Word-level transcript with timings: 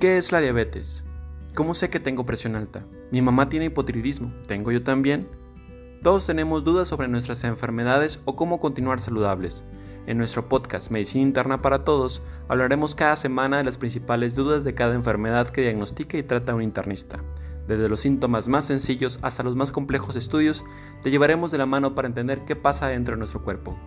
¿Qué 0.00 0.16
es 0.16 0.32
la 0.32 0.40
diabetes? 0.40 1.04
¿Cómo 1.54 1.74
sé 1.74 1.90
que 1.90 2.00
tengo 2.00 2.24
presión 2.24 2.56
alta? 2.56 2.82
Mi 3.10 3.20
mamá 3.20 3.50
tiene 3.50 3.66
hipotiroidismo, 3.66 4.32
¿tengo 4.48 4.72
yo 4.72 4.82
también? 4.82 5.28
Todos 6.02 6.24
tenemos 6.24 6.64
dudas 6.64 6.88
sobre 6.88 7.06
nuestras 7.06 7.44
enfermedades 7.44 8.18
o 8.24 8.34
cómo 8.34 8.60
continuar 8.60 9.02
saludables. 9.02 9.66
En 10.06 10.16
nuestro 10.16 10.48
podcast 10.48 10.90
Medicina 10.90 11.24
Interna 11.24 11.58
para 11.58 11.84
Todos 11.84 12.22
hablaremos 12.48 12.94
cada 12.94 13.14
semana 13.14 13.58
de 13.58 13.64
las 13.64 13.76
principales 13.76 14.34
dudas 14.34 14.64
de 14.64 14.74
cada 14.74 14.94
enfermedad 14.94 15.48
que 15.48 15.60
diagnostica 15.60 16.16
y 16.16 16.22
trata 16.22 16.54
un 16.54 16.62
internista. 16.62 17.22
Desde 17.68 17.90
los 17.90 18.00
síntomas 18.00 18.48
más 18.48 18.64
sencillos 18.64 19.18
hasta 19.20 19.42
los 19.42 19.54
más 19.54 19.70
complejos 19.70 20.16
estudios, 20.16 20.64
te 21.02 21.10
llevaremos 21.10 21.50
de 21.50 21.58
la 21.58 21.66
mano 21.66 21.94
para 21.94 22.08
entender 22.08 22.46
qué 22.46 22.56
pasa 22.56 22.88
dentro 22.88 23.16
de 23.16 23.18
nuestro 23.18 23.44
cuerpo. 23.44 23.78